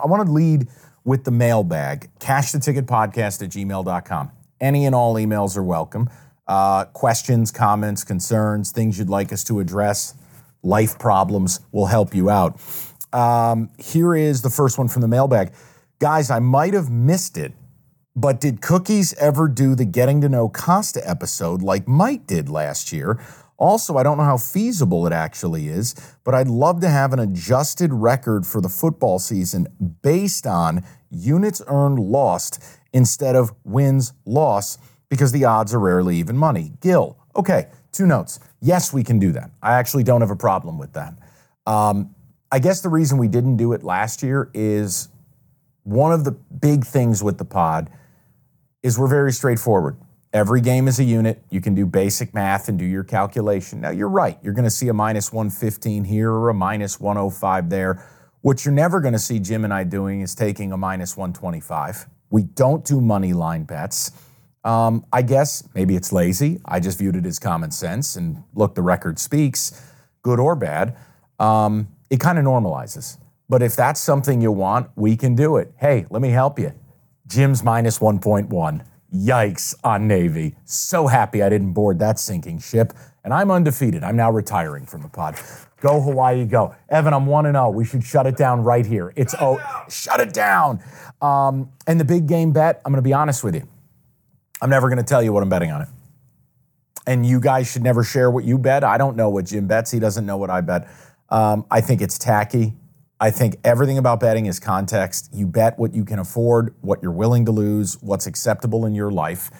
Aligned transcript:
I 0.00 0.06
want 0.06 0.26
to 0.26 0.32
lead 0.32 0.68
with 1.04 1.24
the 1.24 1.30
mailbag. 1.30 2.10
Cash 2.18 2.52
the 2.52 2.58
ticket 2.58 2.86
podcast 2.86 3.42
at 3.42 3.50
gmail.com. 3.50 4.30
Any 4.60 4.86
and 4.86 4.94
all 4.94 5.14
emails 5.14 5.56
are 5.56 5.62
welcome. 5.62 6.10
Uh, 6.46 6.84
questions, 6.86 7.50
comments, 7.50 8.04
concerns, 8.04 8.72
things 8.72 8.98
you'd 8.98 9.08
like 9.08 9.32
us 9.32 9.42
to 9.44 9.60
address 9.60 10.14
life 10.62 10.98
problems 10.98 11.60
will 11.72 11.86
help 11.86 12.14
you 12.14 12.28
out. 12.28 12.60
Um, 13.12 13.70
here 13.78 14.14
is 14.14 14.42
the 14.42 14.50
first 14.50 14.78
one 14.78 14.88
from 14.88 15.02
the 15.02 15.08
mailbag. 15.08 15.52
Guys, 15.98 16.30
I 16.30 16.40
might 16.40 16.74
have 16.74 16.90
missed 16.90 17.38
it, 17.38 17.54
but 18.16 18.40
did 18.40 18.62
Cookies 18.62 19.12
ever 19.14 19.46
do 19.46 19.74
the 19.74 19.84
Getting 19.84 20.22
to 20.22 20.28
Know 20.28 20.48
Costa 20.48 21.06
episode 21.08 21.60
like 21.60 21.86
Mike 21.86 22.26
did 22.26 22.48
last 22.48 22.90
year? 22.90 23.20
Also, 23.58 23.96
I 23.96 24.02
don't 24.02 24.16
know 24.16 24.24
how 24.24 24.38
feasible 24.38 25.06
it 25.06 25.12
actually 25.12 25.68
is, 25.68 25.94
but 26.24 26.34
I'd 26.34 26.48
love 26.48 26.80
to 26.80 26.88
have 26.88 27.12
an 27.12 27.18
adjusted 27.18 27.92
record 27.92 28.46
for 28.46 28.60
the 28.60 28.68
football 28.68 29.18
season 29.18 29.66
based 30.02 30.46
on 30.46 30.82
units 31.10 31.62
earned 31.66 31.98
lost 31.98 32.62
instead 32.92 33.36
of 33.36 33.52
wins 33.64 34.14
loss 34.24 34.78
because 35.10 35.32
the 35.32 35.44
odds 35.44 35.74
are 35.74 35.78
rarely 35.78 36.16
even 36.16 36.36
money. 36.36 36.72
Gil, 36.80 37.18
okay, 37.34 37.68
two 37.92 38.06
notes. 38.06 38.40
Yes, 38.60 38.92
we 38.92 39.04
can 39.04 39.18
do 39.18 39.32
that. 39.32 39.50
I 39.62 39.74
actually 39.74 40.02
don't 40.02 40.22
have 40.22 40.30
a 40.30 40.36
problem 40.36 40.78
with 40.78 40.94
that. 40.94 41.14
Um, 41.66 42.14
I 42.50 42.58
guess 42.58 42.80
the 42.80 42.88
reason 42.88 43.18
we 43.18 43.28
didn't 43.28 43.56
do 43.56 43.72
it 43.72 43.82
last 43.82 44.22
year 44.22 44.50
is 44.54 45.08
one 45.82 46.12
of 46.12 46.24
the 46.24 46.32
big 46.32 46.84
things 46.84 47.22
with 47.22 47.38
the 47.38 47.44
pod 47.44 47.90
is 48.86 48.96
we're 48.96 49.08
very 49.08 49.32
straightforward. 49.32 49.96
Every 50.32 50.60
game 50.60 50.86
is 50.86 51.00
a 51.00 51.04
unit. 51.04 51.42
You 51.50 51.60
can 51.60 51.74
do 51.74 51.84
basic 51.86 52.32
math 52.32 52.68
and 52.68 52.78
do 52.78 52.84
your 52.84 53.02
calculation. 53.02 53.80
Now, 53.80 53.90
you're 53.90 54.08
right. 54.08 54.38
You're 54.44 54.52
going 54.52 54.64
to 54.64 54.70
see 54.70 54.86
a 54.86 54.94
minus 54.94 55.32
115 55.32 56.04
here 56.04 56.30
or 56.30 56.50
a 56.50 56.54
minus 56.54 57.00
105 57.00 57.68
there. 57.68 58.06
What 58.42 58.64
you're 58.64 58.72
never 58.72 59.00
going 59.00 59.12
to 59.12 59.18
see 59.18 59.40
Jim 59.40 59.64
and 59.64 59.74
I 59.74 59.82
doing 59.82 60.20
is 60.20 60.36
taking 60.36 60.70
a 60.70 60.76
minus 60.76 61.16
125. 61.16 62.06
We 62.30 62.44
don't 62.44 62.84
do 62.84 63.00
money 63.00 63.32
line 63.32 63.64
bets. 63.64 64.12
Um, 64.62 65.04
I 65.12 65.22
guess 65.22 65.68
maybe 65.74 65.96
it's 65.96 66.12
lazy. 66.12 66.60
I 66.64 66.78
just 66.78 66.98
viewed 66.98 67.16
it 67.16 67.26
as 67.26 67.40
common 67.40 67.72
sense. 67.72 68.14
And 68.14 68.44
look, 68.54 68.76
the 68.76 68.82
record 68.82 69.18
speaks, 69.18 69.82
good 70.22 70.38
or 70.38 70.54
bad. 70.54 70.96
Um, 71.40 71.88
it 72.08 72.20
kind 72.20 72.38
of 72.38 72.44
normalizes. 72.44 73.18
But 73.48 73.62
if 73.62 73.74
that's 73.74 74.00
something 74.00 74.40
you 74.40 74.52
want, 74.52 74.90
we 74.94 75.16
can 75.16 75.34
do 75.34 75.56
it. 75.56 75.72
Hey, 75.76 76.06
let 76.08 76.22
me 76.22 76.30
help 76.30 76.60
you. 76.60 76.72
Jim's 77.26 77.62
minus 77.62 77.98
1.1. 77.98 78.84
Yikes 79.14 79.74
on 79.84 80.08
Navy. 80.08 80.56
So 80.64 81.06
happy 81.06 81.42
I 81.42 81.48
didn't 81.48 81.72
board 81.72 81.98
that 82.00 82.18
sinking 82.18 82.58
ship. 82.58 82.92
And 83.24 83.34
I'm 83.34 83.50
undefeated. 83.50 84.04
I'm 84.04 84.16
now 84.16 84.30
retiring 84.30 84.86
from 84.86 85.02
the 85.02 85.08
pod. 85.08 85.36
Go 85.80 86.00
Hawaii, 86.00 86.44
go. 86.44 86.74
Evan, 86.88 87.12
I'm 87.12 87.26
1 87.26 87.44
0. 87.44 87.70
We 87.70 87.84
should 87.84 88.04
shut 88.04 88.26
it 88.26 88.36
down 88.36 88.62
right 88.62 88.86
here. 88.86 89.12
It's 89.16 89.34
oh, 89.40 89.60
shut 89.88 90.20
it 90.20 90.32
down. 90.32 90.80
Um, 91.20 91.70
and 91.86 91.98
the 91.98 92.04
big 92.04 92.26
game 92.26 92.52
bet, 92.52 92.80
I'm 92.84 92.92
going 92.92 93.02
to 93.02 93.06
be 93.06 93.12
honest 93.12 93.42
with 93.42 93.54
you. 93.54 93.68
I'm 94.62 94.70
never 94.70 94.88
going 94.88 94.98
to 94.98 95.04
tell 95.04 95.22
you 95.22 95.32
what 95.32 95.42
I'm 95.42 95.48
betting 95.48 95.70
on 95.70 95.82
it. 95.82 95.88
And 97.06 97.26
you 97.26 97.40
guys 97.40 97.70
should 97.70 97.82
never 97.82 98.02
share 98.02 98.30
what 98.30 98.44
you 98.44 98.58
bet. 98.58 98.82
I 98.84 98.98
don't 98.98 99.16
know 99.16 99.28
what 99.28 99.46
Jim 99.46 99.66
bets. 99.66 99.90
He 99.90 100.00
doesn't 100.00 100.24
know 100.24 100.36
what 100.36 100.50
I 100.50 100.60
bet. 100.60 100.88
Um, 101.28 101.66
I 101.70 101.80
think 101.80 102.00
it's 102.00 102.18
tacky. 102.18 102.74
I 103.18 103.30
think 103.30 103.56
everything 103.64 103.96
about 103.96 104.20
betting 104.20 104.46
is 104.46 104.60
context. 104.60 105.30
You 105.32 105.46
bet 105.46 105.78
what 105.78 105.94
you 105.94 106.04
can 106.04 106.18
afford, 106.18 106.74
what 106.82 107.02
you're 107.02 107.12
willing 107.12 107.46
to 107.46 107.52
lose, 107.52 107.96
what's 108.02 108.26
acceptable 108.26 108.84
in 108.84 108.94
your 108.94 109.10
life. 109.10 109.50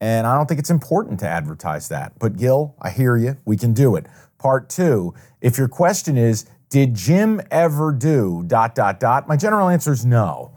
And 0.00 0.26
I 0.26 0.34
don't 0.34 0.46
think 0.46 0.58
it's 0.58 0.70
important 0.70 1.20
to 1.20 1.28
advertise 1.28 1.88
that. 1.88 2.18
But 2.18 2.36
Gil, 2.36 2.74
I 2.80 2.90
hear 2.90 3.16
you. 3.16 3.36
We 3.44 3.56
can 3.56 3.74
do 3.74 3.96
it. 3.96 4.06
Part 4.38 4.70
two, 4.70 5.14
if 5.40 5.58
your 5.58 5.68
question 5.68 6.16
is, 6.16 6.46
did 6.70 6.94
Jim 6.94 7.40
ever 7.50 7.92
do 7.92 8.44
dot, 8.46 8.74
dot, 8.74 8.98
dot? 8.98 9.28
My 9.28 9.36
general 9.36 9.68
answer 9.68 9.92
is 9.92 10.06
no. 10.06 10.56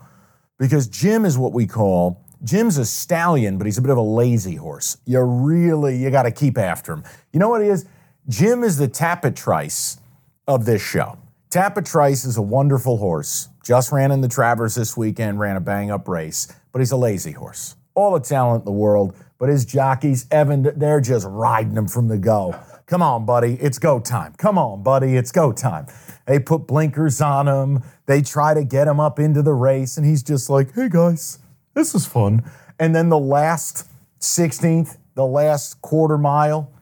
Because 0.58 0.88
Jim 0.88 1.26
is 1.26 1.38
what 1.38 1.52
we 1.52 1.68
call 1.68 2.26
Jim's 2.44 2.78
a 2.78 2.86
stallion, 2.86 3.58
but 3.58 3.66
he's 3.66 3.78
a 3.78 3.82
bit 3.82 3.92
of 3.92 3.98
a 3.98 4.02
lazy 4.02 4.56
horse. 4.56 4.98
You 5.06 5.22
really, 5.22 5.98
you 5.98 6.10
got 6.10 6.24
to 6.24 6.32
keep 6.32 6.58
after 6.58 6.94
him. 6.94 7.04
You 7.34 7.40
know 7.40 7.50
what 7.50 7.62
he 7.62 7.68
is? 7.68 7.86
Jim 8.30 8.64
is 8.64 8.78
the 8.78 8.88
Tapit 8.88 9.36
Trice 9.36 10.00
of 10.48 10.66
this 10.66 10.82
show. 10.82 11.18
Tapit 11.56 11.90
Trice 11.90 12.26
is 12.26 12.36
a 12.36 12.42
wonderful 12.42 12.98
horse. 12.98 13.48
Just 13.64 13.94
ran 13.94 14.12
in 14.12 14.20
the 14.20 14.28
Travers 14.28 14.76
this 14.76 14.98
weekend, 14.98 15.40
ran 15.40 15.56
a 15.56 15.62
bang 15.62 15.90
up 15.90 16.06
race, 16.06 16.54
but 16.74 16.80
he's 16.80 16.92
a 16.92 16.98
lazy 16.98 17.32
horse. 17.32 17.78
All 17.94 18.12
the 18.12 18.20
talent 18.20 18.64
in 18.64 18.66
the 18.66 18.74
world, 18.74 19.16
but 19.40 19.48
his 19.48 19.64
jockeys, 19.64 20.28
Evan, 20.32 20.64
they're 20.76 21.00
just 21.00 21.26
riding 21.26 21.78
him 21.78 21.88
from 21.88 22.10
the 22.10 22.18
go. 22.18 22.60
Come 22.88 23.02
on, 23.02 23.26
buddy, 23.26 23.54
it's 23.54 23.80
go 23.80 24.02
time. 24.02 24.34
Come 24.38 24.58
on, 24.58 24.84
buddy, 24.84 25.16
it's 25.16 25.32
go 25.32 25.54
time. 25.54 25.86
They 26.26 26.40
put 26.40 26.68
blinkers 26.68 27.22
on 27.22 27.48
him. 27.48 27.84
They 28.06 28.22
try 28.22 28.54
to 28.54 28.66
get 28.66 28.90
him 28.90 29.00
up 29.00 29.18
into 29.18 29.42
the 29.42 29.54
race, 29.54 29.96
and 29.96 30.06
he's 30.06 30.24
just 30.24 30.50
like, 30.50 30.74
hey 30.74 30.90
guys, 30.90 31.40
this 31.74 31.96
is 31.96 32.06
fun. 32.06 32.44
And 32.82 32.94
then 32.94 33.08
the 33.08 33.18
last 33.18 33.88
16th, 34.20 34.98
the 35.14 35.26
last 35.26 35.82
quarter 35.82 36.18
mile, 36.18 36.74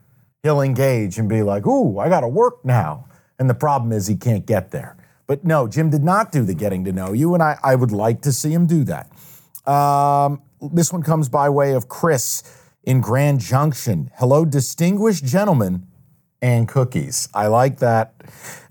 he'll 0.42 0.62
engage 0.62 1.20
and 1.20 1.30
be 1.30 1.44
like, 1.44 1.68
ooh, 1.68 2.00
I 2.00 2.10
got 2.10 2.22
to 2.22 2.28
work 2.28 2.66
now. 2.66 3.06
And 3.44 3.50
the 3.50 3.56
problem 3.56 3.92
is 3.92 4.08
he 4.08 4.16
can't 4.16 4.46
get 4.46 4.72
there. 4.72 4.96
But 5.28 5.44
no, 5.44 5.68
Jim 5.68 5.90
did 5.90 6.02
not 6.02 6.32
do 6.32 6.46
the 6.46 6.54
getting 6.54 6.86
to 6.86 6.94
know 6.94 7.12
you, 7.12 7.34
and 7.34 7.44
I, 7.44 7.58
I 7.62 7.76
would 7.76 7.92
like 7.92 8.22
to 8.22 8.32
see 8.32 8.54
him 8.54 8.68
do 8.68 8.86
that. 8.86 9.12
Um, 9.70 10.42
this 10.72 10.94
one 10.94 11.04
comes 11.04 11.28
by 11.28 11.50
way 11.50 11.74
of 11.74 11.90
Chris 11.90 12.42
in 12.86 13.02
Grand 13.02 13.42
Junction. 13.42 14.10
Hello, 14.16 14.46
distinguished 14.46 15.26
gentlemen 15.26 15.86
and 16.42 16.70
cookies. 16.70 17.28
I 17.34 17.48
like 17.48 17.80
that. 17.80 18.14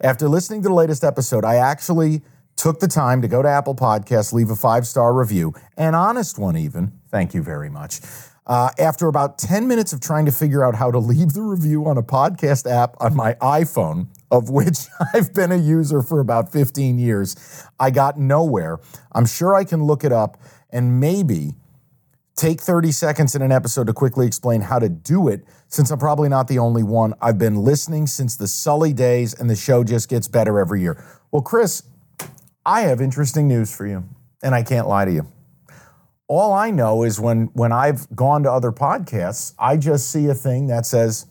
After 0.01 0.27
listening 0.27 0.63
to 0.63 0.71
the 0.71 0.75
latest 0.75 1.05
episode, 1.05 1.45
I 1.45 1.57
actually 1.57 2.23
took 2.57 2.81
the 2.81 2.89
time 2.89 3.21
to 3.21 3.29
go 3.29 3.43
to 3.43 3.49
Apple 3.51 3.75
Podcasts, 3.75 4.33
leave 4.33 4.49
a 4.49 4.57
five 4.57 4.87
star 4.87 5.13
review, 5.13 5.53
an 5.77 5.95
honest 5.95 6.39
one 6.39 6.57
even. 6.57 6.93
Thank 7.11 7.35
you 7.35 7.43
very 7.43 7.69
much. 7.69 8.01
Uh, 8.47 8.71
after 8.79 9.07
about 9.07 9.39
10 9.39 9.69
minutes 9.69 9.93
of 9.93 10.01
trying 10.01 10.27
to 10.27 10.33
figure 10.33 10.65
out 10.65 10.75
how 10.75 10.91
to 10.91 10.99
leave 10.99 11.33
the 11.33 11.43
review 11.43 11.87
on 11.87 11.97
a 11.97 12.03
podcast 12.03 12.69
app 12.71 12.97
on 12.99 13.15
my 13.15 13.35
iPhone, 13.35 14.09
of 14.31 14.51
which 14.51 14.87
I've 15.15 15.33
been 15.33 15.53
a 15.53 15.57
user 15.57 16.03
for 16.03 16.19
about 16.19 16.51
15 16.51 16.99
years, 16.99 17.67
I 17.79 17.91
got 17.91 18.19
nowhere. 18.19 18.81
I'm 19.13 19.27
sure 19.27 19.55
I 19.55 19.65
can 19.65 19.85
look 19.85 20.03
it 20.03 20.13
up 20.13 20.41
and 20.71 20.99
maybe 20.99 21.55
take 22.35 22.61
30 22.61 22.91
seconds 22.93 23.35
in 23.35 23.43
an 23.43 23.53
episode 23.53 23.87
to 23.87 23.93
quickly 23.93 24.27
explain 24.27 24.63
how 24.63 24.79
to 24.79 24.89
do 24.89 25.29
it, 25.29 25.45
since 25.69 25.91
I'm 25.91 25.99
probably 25.99 26.29
not 26.29 26.49
the 26.49 26.59
only 26.59 26.83
one. 26.83 27.15
I've 27.21 27.39
been 27.39 27.57
listening 27.57 28.07
since 28.07 28.37
the 28.37 28.49
Sully 28.49 28.93
days, 28.93 29.39
and 29.39 29.49
the 29.49 29.57
show 29.57 29.85
just 29.85 30.09
gets 30.09 30.29
better 30.29 30.59
every 30.59 30.81
year. 30.81 31.03
Well, 31.31 31.43
Chris, 31.43 31.85
I 32.67 32.83
have 32.83 33.01
interesting 33.01 33.47
news 33.47 33.75
for 33.75 33.87
you, 33.87 34.05
and 34.43 34.55
I 34.55 34.63
can't 34.63 34.89
lie 34.89 35.05
to 35.05 35.13
you. 35.13 35.27
All 36.29 36.53
I 36.53 36.71
know 36.71 37.03
is 37.03 37.21
when 37.21 37.47
when 37.53 37.73
I've 37.73 38.09
gone 38.15 38.43
to 38.45 38.53
other 38.53 38.73
podcasts, 38.73 39.55
I 39.59 39.77
just 39.77 40.11
see 40.11 40.29
a 40.29 40.35
thing 40.35 40.69
that 40.69 40.87
says 40.87 41.27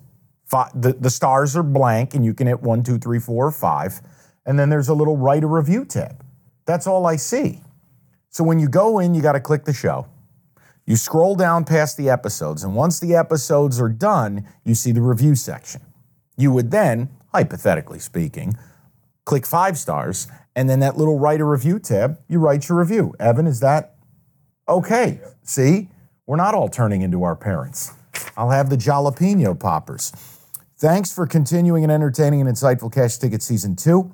five, 0.45 0.69
the, 0.79 0.93
the 0.93 1.09
stars 1.09 1.55
are 1.55 1.63
blank, 1.63 2.13
and 2.13 2.23
you 2.23 2.33
can 2.33 2.47
hit 2.47 2.61
one, 2.61 2.83
two, 2.83 2.97
three, 2.97 3.19
four, 3.19 3.49
five, 3.51 4.01
and 4.45 4.59
then 4.59 4.69
there's 4.69 4.89
a 4.89 4.93
little 4.93 5.17
write 5.17 5.43
a 5.43 5.47
review 5.47 5.85
tab. 5.85 6.23
That's 6.65 6.87
all 6.87 7.05
I 7.07 7.15
see. 7.15 7.61
So 8.29 8.43
when 8.43 8.59
you 8.59 8.69
go 8.69 8.99
in, 8.99 9.13
you 9.13 9.21
got 9.21 9.33
to 9.33 9.39
click 9.39 9.65
the 9.65 9.73
show. 9.73 10.07
You 10.85 10.95
scroll 10.95 11.35
down 11.35 11.65
past 11.65 11.97
the 11.97 12.09
episodes, 12.09 12.63
and 12.63 12.75
once 12.75 12.99
the 12.99 13.15
episodes 13.15 13.79
are 13.79 13.89
done, 13.89 14.47
you 14.63 14.75
see 14.75 14.91
the 14.91 15.01
review 15.01 15.35
section. 15.35 15.81
You 16.37 16.51
would 16.51 16.71
then, 16.71 17.09
hypothetically 17.33 17.99
speaking, 17.99 18.57
click 19.25 19.45
five 19.45 19.77
stars, 19.77 20.27
and 20.55 20.69
then 20.69 20.79
that 20.79 20.97
little 20.97 21.17
write 21.19 21.39
a 21.39 21.45
review 21.45 21.79
tab, 21.79 22.19
you 22.27 22.39
write 22.39 22.67
your 22.67 22.77
review. 22.79 23.13
Evan, 23.19 23.47
is 23.47 23.59
that 23.61 23.95
okay? 24.67 25.19
See, 25.43 25.89
we're 26.25 26.37
not 26.37 26.53
all 26.53 26.69
turning 26.69 27.01
into 27.01 27.23
our 27.23 27.35
parents. 27.35 27.91
I'll 28.37 28.49
have 28.49 28.69
the 28.69 28.77
jalapeno 28.77 29.59
poppers. 29.59 30.11
Thanks 30.77 31.13
for 31.13 31.27
continuing 31.27 31.83
and 31.83 31.91
entertaining 31.91 32.41
an 32.41 32.47
insightful 32.47 32.91
cash 32.91 33.17
ticket 33.17 33.41
season 33.41 33.75
two. 33.75 34.13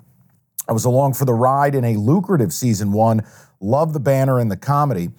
I 0.67 0.73
was 0.73 0.85
along 0.85 1.13
for 1.13 1.25
the 1.25 1.33
ride 1.33 1.75
in 1.75 1.85
a 1.85 1.95
lucrative 1.95 2.53
season 2.53 2.91
one. 2.91 3.25
Love 3.61 3.93
the 3.93 3.99
banner 3.99 4.39
and 4.39 4.51
the 4.51 4.57
comedy. 4.57 5.09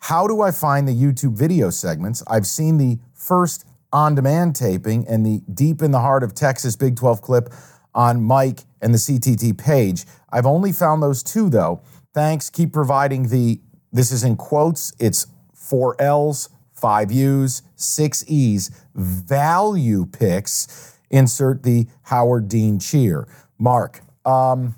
How 0.00 0.26
do 0.26 0.42
I 0.42 0.50
find 0.50 0.86
the 0.86 0.92
YouTube 0.92 1.32
video 1.36 1.70
segments? 1.70 2.22
I've 2.28 2.46
seen 2.46 2.78
the 2.78 2.98
first 3.14 3.64
on 3.92 4.14
demand 4.14 4.54
taping 4.54 5.06
and 5.08 5.24
the 5.24 5.42
Deep 5.52 5.82
in 5.82 5.90
the 5.90 6.00
Heart 6.00 6.22
of 6.22 6.34
Texas 6.34 6.76
Big 6.76 6.96
12 6.96 7.22
clip 7.22 7.52
on 7.94 8.22
Mike 8.22 8.60
and 8.80 8.92
the 8.92 8.98
CTT 8.98 9.56
page. 9.56 10.04
I've 10.30 10.46
only 10.46 10.72
found 10.72 11.02
those 11.02 11.22
two 11.22 11.48
though. 11.48 11.80
Thanks. 12.14 12.50
Keep 12.50 12.72
providing 12.72 13.28
the, 13.28 13.60
this 13.92 14.12
is 14.12 14.24
in 14.24 14.36
quotes, 14.36 14.92
it's 14.98 15.26
four 15.54 16.00
L's, 16.00 16.50
five 16.72 17.10
U's, 17.10 17.62
six 17.76 18.24
E's, 18.28 18.70
value 18.94 20.06
picks. 20.06 20.96
Insert 21.10 21.62
the 21.62 21.86
Howard 22.02 22.48
Dean 22.48 22.78
cheer. 22.78 23.26
Mark, 23.58 24.02
um, 24.26 24.74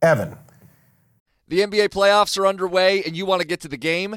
Evan. 0.00 0.36
The 1.48 1.60
NBA 1.60 1.88
playoffs 1.88 2.38
are 2.38 2.46
underway 2.46 3.02
and 3.04 3.16
you 3.16 3.26
want 3.26 3.40
to 3.40 3.46
get 3.46 3.60
to 3.60 3.68
the 3.68 3.76
game? 3.76 4.16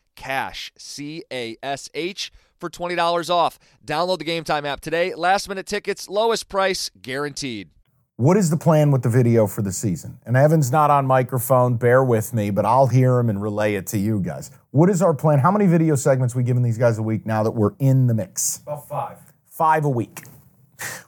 CASH, 0.15 0.71
C 0.77 1.23
A 1.31 1.57
S 1.63 1.89
H, 1.93 2.31
for 2.59 2.69
$20 2.69 3.29
off. 3.29 3.59
Download 3.85 4.17
the 4.17 4.23
Game 4.23 4.43
Time 4.43 4.65
app 4.65 4.81
today. 4.81 5.13
Last 5.15 5.49
minute 5.49 5.65
tickets, 5.65 6.07
lowest 6.09 6.47
price 6.49 6.89
guaranteed. 7.01 7.69
What 8.17 8.37
is 8.37 8.51
the 8.51 8.57
plan 8.57 8.91
with 8.91 9.01
the 9.01 9.09
video 9.09 9.47
for 9.47 9.63
the 9.63 9.71
season? 9.71 10.19
And 10.27 10.37
Evan's 10.37 10.71
not 10.71 10.91
on 10.91 11.07
microphone, 11.07 11.77
bear 11.77 12.03
with 12.03 12.35
me, 12.35 12.51
but 12.51 12.65
I'll 12.65 12.85
hear 12.85 13.17
him 13.17 13.31
and 13.31 13.41
relay 13.41 13.73
it 13.73 13.87
to 13.87 13.97
you 13.97 14.19
guys. 14.19 14.51
What 14.69 14.91
is 14.91 15.01
our 15.01 15.13
plan? 15.15 15.39
How 15.39 15.49
many 15.49 15.65
video 15.65 15.95
segments 15.95 16.35
we 16.35 16.43
giving 16.43 16.61
these 16.61 16.77
guys 16.77 16.99
a 16.99 17.01
week 17.01 17.25
now 17.25 17.41
that 17.41 17.49
we're 17.51 17.73
in 17.79 18.05
the 18.05 18.13
mix? 18.13 18.59
About 18.59 18.87
five. 18.87 19.17
Five 19.49 19.85
a 19.85 19.89
week. 19.89 20.21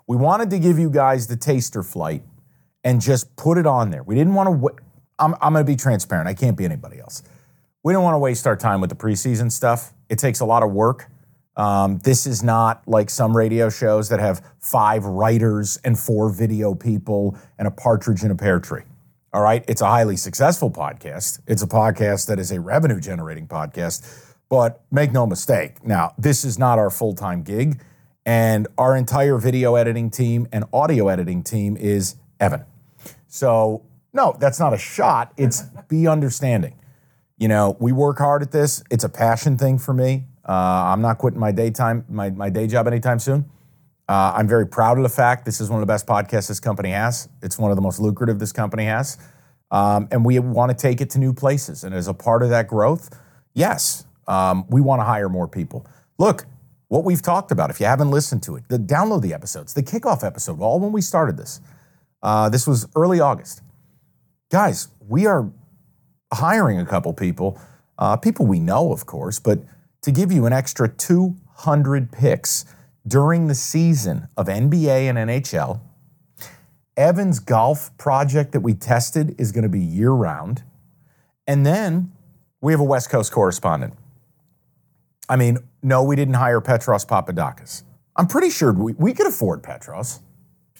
We 0.07 0.17
wanted 0.17 0.49
to 0.49 0.59
give 0.59 0.79
you 0.79 0.89
guys 0.89 1.27
the 1.27 1.37
taster 1.37 1.83
flight 1.83 2.23
and 2.83 2.99
just 2.99 3.35
put 3.35 3.59
it 3.59 3.67
on 3.67 3.91
there. 3.91 4.01
We 4.01 4.15
didn't 4.15 4.33
want 4.33 4.47
to. 4.47 4.53
W- 4.55 4.75
I'm, 5.19 5.35
I'm 5.39 5.53
going 5.53 5.63
to 5.65 5.71
be 5.71 5.75
transparent. 5.75 6.27
I 6.27 6.33
can't 6.33 6.57
be 6.57 6.65
anybody 6.65 6.99
else. 6.99 7.21
We 7.83 7.91
don't 7.91 8.03
want 8.03 8.15
to 8.15 8.19
waste 8.19 8.47
our 8.47 8.55
time 8.55 8.79
with 8.79 8.89
the 8.89 8.95
preseason 8.95 9.51
stuff. 9.51 9.93
It 10.07 10.17
takes 10.17 10.39
a 10.39 10.45
lot 10.45 10.63
of 10.63 10.71
work. 10.71 11.09
Um, 11.57 11.99
this 11.99 12.25
is 12.25 12.41
not 12.41 12.81
like 12.87 13.09
some 13.09 13.35
radio 13.35 13.69
shows 13.69 14.07
that 14.09 14.21
have 14.21 14.41
five 14.59 15.03
writers 15.03 15.77
and 15.83 15.99
four 15.99 16.31
video 16.31 16.73
people 16.75 17.37
and 17.59 17.67
a 17.67 17.71
partridge 17.71 18.23
in 18.23 18.31
a 18.31 18.35
pear 18.35 18.59
tree. 18.59 18.83
All 19.33 19.41
right. 19.41 19.65
It's 19.67 19.81
a 19.81 19.87
highly 19.87 20.15
successful 20.15 20.71
podcast. 20.71 21.41
It's 21.45 21.61
a 21.61 21.67
podcast 21.67 22.27
that 22.27 22.39
is 22.39 22.51
a 22.51 22.61
revenue 22.61 23.01
generating 23.01 23.47
podcast. 23.47 24.33
But 24.47 24.81
make 24.89 25.11
no 25.11 25.25
mistake, 25.25 25.83
now, 25.85 26.13
this 26.17 26.45
is 26.45 26.57
not 26.59 26.79
our 26.79 26.89
full 26.89 27.15
time 27.15 27.43
gig. 27.43 27.81
And 28.25 28.67
our 28.77 28.95
entire 28.95 29.37
video 29.37 29.75
editing 29.75 30.09
team 30.09 30.47
and 30.53 30.63
audio 30.71 31.09
editing 31.09 31.43
team 31.43 31.75
is 31.75 32.15
Evan. 32.39 32.63
So, 33.27 33.83
no, 34.13 34.37
that's 34.39 34.59
not 34.59 34.73
a 34.73 34.77
shot. 34.77 35.33
It's 35.35 35.63
be 35.89 36.07
understanding. 36.07 36.75
You 37.43 37.49
know, 37.49 37.75
we 37.77 37.91
work 37.91 38.19
hard 38.19 38.41
at 38.41 38.53
this. 38.53 38.81
It's 38.89 39.03
a 39.03 39.09
passion 39.09 39.57
thing 39.57 39.77
for 39.77 39.93
me. 39.93 40.23
Uh, 40.47 40.53
I'm 40.53 41.01
not 41.01 41.17
quitting 41.17 41.41
my 41.41 41.51
daytime, 41.51 42.05
my, 42.07 42.29
my 42.29 42.49
day 42.49 42.67
job 42.67 42.87
anytime 42.87 43.19
soon. 43.19 43.51
Uh, 44.07 44.31
I'm 44.33 44.47
very 44.47 44.65
proud 44.65 44.95
of 44.95 45.03
the 45.03 45.09
fact 45.09 45.43
this 45.43 45.59
is 45.59 45.69
one 45.69 45.81
of 45.81 45.85
the 45.85 45.91
best 45.91 46.07
podcasts 46.07 46.47
this 46.47 46.61
company 46.61 46.91
has. 46.91 47.27
It's 47.41 47.59
one 47.59 47.69
of 47.69 47.75
the 47.75 47.81
most 47.81 47.99
lucrative 47.99 48.39
this 48.39 48.53
company 48.53 48.85
has. 48.85 49.17
Um, 49.71 50.07
and 50.09 50.23
we 50.23 50.39
want 50.39 50.71
to 50.71 50.77
take 50.81 51.01
it 51.01 51.09
to 51.09 51.19
new 51.19 51.33
places. 51.33 51.83
And 51.83 51.93
as 51.93 52.07
a 52.07 52.13
part 52.13 52.43
of 52.43 52.49
that 52.51 52.69
growth, 52.69 53.09
yes, 53.53 54.05
um, 54.25 54.65
we 54.69 54.79
want 54.79 55.01
to 55.01 55.03
hire 55.03 55.27
more 55.27 55.49
people. 55.49 55.85
Look, 56.17 56.45
what 56.87 57.03
we've 57.03 57.21
talked 57.21 57.51
about, 57.51 57.69
if 57.69 57.81
you 57.81 57.87
haven't 57.87 58.09
listened 58.09 58.41
to 58.43 58.55
it, 58.55 58.69
the, 58.69 58.77
download 58.77 59.21
the 59.21 59.33
episodes, 59.33 59.73
the 59.73 59.83
kickoff 59.83 60.23
episode, 60.23 60.61
all 60.61 60.79
when 60.79 60.93
we 60.93 61.01
started 61.01 61.35
this. 61.35 61.59
Uh, 62.21 62.47
this 62.47 62.65
was 62.65 62.87
early 62.95 63.19
August. 63.19 63.61
Guys, 64.49 64.87
we 65.05 65.25
are 65.25 65.51
hiring 66.35 66.79
a 66.79 66.85
couple 66.85 67.13
people, 67.13 67.59
uh, 67.97 68.17
people 68.17 68.45
we 68.45 68.59
know, 68.59 68.91
of 68.91 69.05
course, 69.05 69.39
but 69.39 69.59
to 70.01 70.11
give 70.11 70.31
you 70.31 70.45
an 70.45 70.53
extra 70.53 70.87
200 70.89 72.11
picks 72.11 72.65
during 73.07 73.47
the 73.47 73.55
season 73.55 74.27
of 74.37 74.47
NBA 74.47 75.09
and 75.09 75.17
NHL. 75.17 75.81
Evan's 76.95 77.39
golf 77.39 77.95
project 77.97 78.51
that 78.51 78.61
we 78.61 78.73
tested 78.73 79.35
is 79.39 79.51
going 79.51 79.63
to 79.63 79.69
be 79.69 79.79
year 79.79 80.11
round. 80.11 80.63
And 81.47 81.65
then 81.65 82.11
we 82.61 82.71
have 82.71 82.79
a 82.79 82.85
West 82.85 83.09
Coast 83.09 83.31
correspondent. 83.31 83.93
I 85.27 85.35
mean, 85.35 85.57
no, 85.81 86.03
we 86.03 86.15
didn't 86.15 86.35
hire 86.35 86.61
Petros 86.61 87.05
Papadakis. 87.05 87.83
I'm 88.15 88.27
pretty 88.27 88.49
sure 88.49 88.71
we, 88.71 88.93
we 88.93 89.13
could 89.13 89.27
afford 89.27 89.63
Petros. 89.63 90.19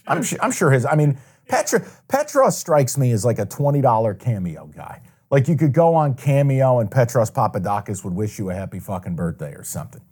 I'm, 0.06 0.23
su- 0.23 0.38
I'm 0.41 0.51
sure 0.51 0.69
his, 0.69 0.85
I 0.85 0.95
mean, 0.95 1.18
Petra, 1.47 1.83
Petros 2.07 2.57
strikes 2.57 2.97
me 2.97 3.11
as 3.11 3.25
like 3.25 3.39
a 3.39 3.45
$20 3.45 4.19
cameo 4.19 4.68
guy. 4.68 5.01
Like 5.33 5.47
you 5.47 5.56
could 5.56 5.73
go 5.73 5.95
on 5.95 6.13
Cameo 6.13 6.78
and 6.78 6.92
Petros 6.92 7.31
Papadakis 7.31 8.04
would 8.04 8.13
wish 8.13 8.37
you 8.37 8.52
a 8.52 8.54
happy 8.54 8.78
fucking 8.78 9.16
birthday 9.16 9.56
or 9.56 9.63
something. 9.63 10.04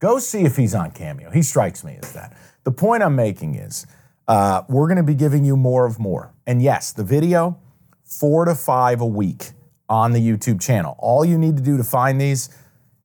Go 0.00 0.18
see 0.18 0.42
if 0.42 0.54
he's 0.54 0.74
on 0.74 0.90
Cameo. 0.90 1.30
He 1.30 1.40
strikes 1.40 1.82
me 1.82 1.98
as 2.02 2.12
that. 2.12 2.36
The 2.64 2.70
point 2.70 3.02
I'm 3.02 3.16
making 3.16 3.54
is 3.54 3.86
uh, 4.28 4.64
we're 4.68 4.86
going 4.86 4.98
to 4.98 5.02
be 5.02 5.14
giving 5.14 5.46
you 5.46 5.56
more 5.56 5.86
of 5.86 5.98
more. 5.98 6.34
And 6.46 6.60
yes, 6.60 6.92
the 6.92 7.02
video, 7.02 7.58
four 8.04 8.44
to 8.44 8.54
five 8.54 9.00
a 9.00 9.06
week 9.06 9.52
on 9.88 10.12
the 10.12 10.20
YouTube 10.20 10.60
channel. 10.60 10.94
All 10.98 11.24
you 11.24 11.38
need 11.38 11.56
to 11.56 11.62
do 11.62 11.78
to 11.78 11.84
find 11.84 12.20
these, 12.20 12.50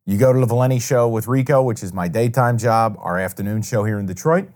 you 0.05 0.17
go 0.17 0.33
to 0.33 0.39
the 0.41 0.45
Valenti 0.45 0.79
show 0.79 1.07
with 1.07 1.25
Rico, 1.25 1.63
which 1.63 1.83
is 1.83 1.93
my 1.93 2.09
daytime 2.09 2.57
job, 2.57 2.97
our 2.99 3.17
afternoon 3.17 3.61
show 3.61 3.85
here 3.85 3.97
in 3.97 4.05
Detroit. 4.07 4.49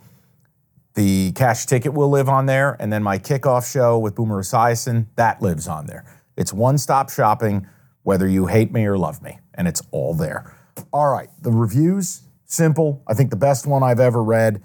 The 0.95 1.31
cash 1.31 1.65
ticket 1.65 1.93
will 1.93 2.09
live 2.09 2.27
on 2.27 2.45
there. 2.45 2.75
And 2.77 2.91
then 2.91 3.03
my 3.03 3.19
kickoff 3.19 3.71
show 3.71 3.97
with 3.97 4.15
Boomer 4.15 4.43
Esiason, 4.43 5.05
that 5.15 5.41
lives 5.41 5.65
on 5.65 5.85
there. 5.85 6.03
It's 6.39 6.53
one 6.53 6.77
stop 6.77 7.09
shopping, 7.09 7.67
whether 8.03 8.25
you 8.25 8.45
hate 8.45 8.71
me 8.71 8.85
or 8.85 8.97
love 8.97 9.21
me, 9.21 9.39
and 9.55 9.67
it's 9.67 9.81
all 9.91 10.13
there. 10.13 10.55
All 10.93 11.11
right, 11.11 11.27
the 11.41 11.51
reviews, 11.51 12.21
simple. 12.45 13.03
I 13.05 13.13
think 13.13 13.29
the 13.29 13.35
best 13.35 13.67
one 13.67 13.83
I've 13.83 13.99
ever 13.99 14.23
read. 14.23 14.63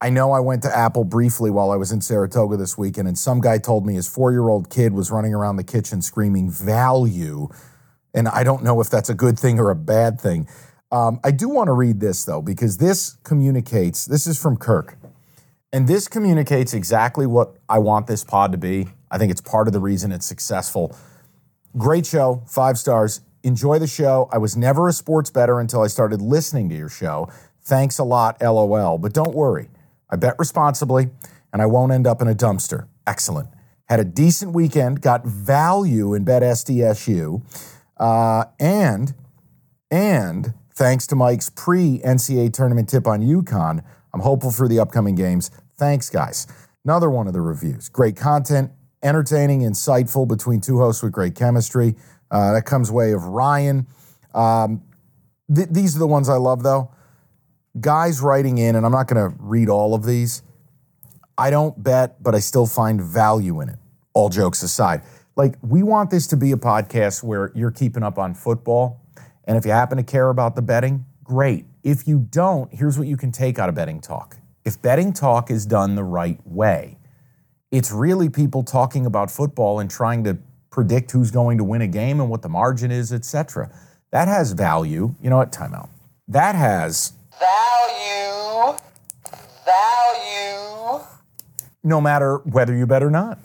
I 0.00 0.10
know 0.10 0.32
I 0.32 0.40
went 0.40 0.64
to 0.64 0.76
Apple 0.76 1.04
briefly 1.04 1.48
while 1.48 1.70
I 1.70 1.76
was 1.76 1.92
in 1.92 2.00
Saratoga 2.00 2.56
this 2.56 2.76
weekend, 2.76 3.06
and 3.06 3.16
some 3.16 3.40
guy 3.40 3.58
told 3.58 3.86
me 3.86 3.94
his 3.94 4.08
four 4.08 4.32
year 4.32 4.48
old 4.48 4.68
kid 4.68 4.92
was 4.92 5.12
running 5.12 5.32
around 5.32 5.56
the 5.56 5.64
kitchen 5.64 6.02
screaming 6.02 6.50
value. 6.50 7.48
And 8.12 8.26
I 8.26 8.42
don't 8.42 8.64
know 8.64 8.80
if 8.80 8.90
that's 8.90 9.08
a 9.08 9.14
good 9.14 9.38
thing 9.38 9.60
or 9.60 9.70
a 9.70 9.76
bad 9.76 10.20
thing. 10.20 10.48
Um, 10.90 11.20
I 11.22 11.30
do 11.30 11.48
want 11.48 11.68
to 11.68 11.72
read 11.72 12.00
this, 12.00 12.24
though, 12.24 12.42
because 12.42 12.78
this 12.78 13.16
communicates, 13.22 14.06
this 14.06 14.26
is 14.26 14.42
from 14.42 14.56
Kirk. 14.56 14.98
And 15.74 15.88
this 15.88 16.06
communicates 16.06 16.72
exactly 16.72 17.26
what 17.26 17.56
I 17.68 17.80
want 17.80 18.06
this 18.06 18.22
pod 18.22 18.52
to 18.52 18.58
be. 18.58 18.86
I 19.10 19.18
think 19.18 19.32
it's 19.32 19.40
part 19.40 19.66
of 19.66 19.72
the 19.72 19.80
reason 19.80 20.12
it's 20.12 20.24
successful. 20.24 20.96
Great 21.76 22.06
show, 22.06 22.44
five 22.46 22.78
stars. 22.78 23.22
Enjoy 23.42 23.80
the 23.80 23.88
show. 23.88 24.28
I 24.32 24.38
was 24.38 24.56
never 24.56 24.86
a 24.86 24.92
sports 24.92 25.30
bettor 25.30 25.58
until 25.58 25.82
I 25.82 25.88
started 25.88 26.22
listening 26.22 26.68
to 26.68 26.76
your 26.76 26.88
show. 26.88 27.28
Thanks 27.60 27.98
a 27.98 28.04
lot, 28.04 28.40
LOL. 28.40 28.98
But 28.98 29.12
don't 29.12 29.34
worry, 29.34 29.68
I 30.08 30.14
bet 30.14 30.36
responsibly 30.38 31.10
and 31.52 31.60
I 31.60 31.66
won't 31.66 31.90
end 31.90 32.06
up 32.06 32.22
in 32.22 32.28
a 32.28 32.36
dumpster. 32.36 32.86
Excellent. 33.04 33.48
Had 33.88 33.98
a 33.98 34.04
decent 34.04 34.52
weekend, 34.52 35.00
got 35.00 35.26
value 35.26 36.14
in 36.14 36.22
Bet 36.22 36.42
SDSU, 36.42 37.42
uh, 37.96 38.44
and 38.60 39.12
and 39.90 40.54
Thanks 40.76 41.06
to 41.06 41.14
Mike's 41.14 41.50
pre 41.50 42.00
NCAA 42.00 42.52
tournament 42.52 42.88
tip 42.88 43.06
on 43.06 43.22
UConn. 43.22 43.84
I'm 44.12 44.20
hopeful 44.20 44.50
for 44.50 44.66
the 44.66 44.80
upcoming 44.80 45.14
games. 45.14 45.52
Thanks, 45.76 46.10
guys. 46.10 46.46
Another 46.84 47.10
one 47.10 47.26
of 47.26 47.32
the 47.32 47.40
reviews. 47.40 47.88
Great 47.88 48.16
content, 48.16 48.70
entertaining, 49.02 49.60
insightful 49.60 50.28
between 50.28 50.60
two 50.60 50.78
hosts 50.78 51.02
with 51.02 51.12
great 51.12 51.34
chemistry. 51.34 51.96
Uh, 52.30 52.52
that 52.52 52.64
comes 52.64 52.90
way 52.90 53.12
of 53.12 53.24
Ryan. 53.24 53.86
Um, 54.34 54.82
th- 55.54 55.68
these 55.70 55.96
are 55.96 55.98
the 55.98 56.06
ones 56.06 56.28
I 56.28 56.36
love, 56.36 56.62
though. 56.62 56.90
Guys 57.80 58.20
writing 58.20 58.58
in, 58.58 58.76
and 58.76 58.84
I'm 58.86 58.92
not 58.92 59.08
going 59.08 59.30
to 59.30 59.36
read 59.38 59.68
all 59.68 59.94
of 59.94 60.04
these. 60.04 60.42
I 61.36 61.50
don't 61.50 61.82
bet, 61.82 62.22
but 62.22 62.34
I 62.34 62.38
still 62.38 62.66
find 62.66 63.00
value 63.00 63.60
in 63.60 63.68
it. 63.68 63.78
All 64.12 64.28
jokes 64.28 64.62
aside, 64.62 65.02
like 65.34 65.56
we 65.60 65.82
want 65.82 66.10
this 66.10 66.28
to 66.28 66.36
be 66.36 66.52
a 66.52 66.56
podcast 66.56 67.24
where 67.24 67.50
you're 67.56 67.72
keeping 67.72 68.04
up 68.04 68.16
on 68.16 68.32
football, 68.32 69.00
and 69.44 69.56
if 69.56 69.64
you 69.64 69.72
happen 69.72 69.96
to 69.96 70.04
care 70.04 70.30
about 70.30 70.54
the 70.54 70.62
betting, 70.62 71.04
great. 71.24 71.64
If 71.82 72.06
you 72.06 72.20
don't, 72.30 72.72
here's 72.72 72.96
what 72.96 73.08
you 73.08 73.16
can 73.16 73.32
take 73.32 73.58
out 73.58 73.68
of 73.68 73.74
betting 73.74 74.00
talk. 74.00 74.36
If 74.64 74.80
betting 74.80 75.12
talk 75.12 75.50
is 75.50 75.66
done 75.66 75.94
the 75.94 76.04
right 76.04 76.38
way, 76.46 76.96
it's 77.70 77.92
really 77.92 78.28
people 78.28 78.62
talking 78.62 79.04
about 79.04 79.30
football 79.30 79.78
and 79.78 79.90
trying 79.90 80.24
to 80.24 80.38
predict 80.70 81.10
who's 81.10 81.30
going 81.30 81.58
to 81.58 81.64
win 81.64 81.82
a 81.82 81.86
game 81.86 82.20
and 82.20 82.30
what 82.30 82.42
the 82.42 82.48
margin 82.48 82.90
is, 82.90 83.12
etc. 83.12 83.70
That 84.10 84.28
has 84.28 84.52
value. 84.52 85.14
You 85.20 85.30
know 85.30 85.36
what? 85.36 85.52
Timeout. 85.52 85.88
That 86.28 86.54
has 86.54 87.12
Value. 87.38 88.78
Value. 89.64 91.04
no 91.82 92.00
matter 92.00 92.38
whether 92.38 92.74
you 92.74 92.86
bet 92.86 93.02
or 93.02 93.10
not. 93.10 93.38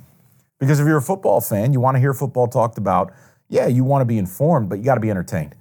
Because 0.60 0.80
if 0.80 0.88
you're 0.88 0.98
a 0.98 1.02
football 1.02 1.42
fan, 1.42 1.74
you 1.74 1.80
want 1.80 1.96
to 1.96 2.00
hear 2.00 2.14
football 2.14 2.48
talked 2.48 2.78
about. 2.78 3.12
Yeah, 3.48 3.68
you 3.68 3.84
want 3.84 4.02
to 4.02 4.06
be 4.06 4.18
informed, 4.18 4.70
but 4.70 4.78
you 4.78 4.86
got 4.86 4.96
to 4.96 5.02
be 5.02 5.10
entertained. 5.10 5.56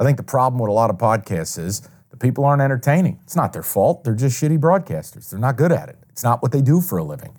I 0.00 0.04
think 0.04 0.16
the 0.16 0.22
problem 0.24 0.60
with 0.60 0.70
a 0.70 0.72
lot 0.72 0.90
of 0.90 0.96
podcasts 0.96 1.58
is 1.58 1.88
the 2.14 2.18
people 2.18 2.44
aren't 2.44 2.62
entertaining. 2.62 3.18
It's 3.24 3.34
not 3.34 3.52
their 3.52 3.64
fault. 3.64 4.04
They're 4.04 4.14
just 4.14 4.40
shitty 4.40 4.60
broadcasters. 4.60 5.30
They're 5.30 5.40
not 5.40 5.56
good 5.56 5.72
at 5.72 5.88
it. 5.88 5.98
It's 6.10 6.22
not 6.22 6.42
what 6.42 6.52
they 6.52 6.62
do 6.62 6.80
for 6.80 6.98
a 6.98 7.02
living. 7.02 7.36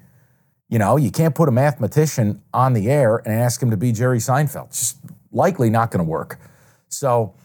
You 0.68 0.80
know, 0.80 0.98
you 0.98 1.12
can't 1.12 1.34
put 1.34 1.48
a 1.48 1.52
mathematician 1.52 2.44
on 2.54 2.74
the 2.74 2.90
air 2.90 3.22
and 3.24 3.34
ask 3.34 3.64
him 3.64 3.72
to 3.72 3.78
be 3.78 3.94
Jerry 3.94 4.18
Seinfeld. 4.18 4.66
It's 4.66 4.80
just 4.80 4.98
likely 5.32 5.70
not 5.70 5.92
going 5.92 6.06
to 6.06 6.10
work. 6.12 6.40
So 6.90 7.36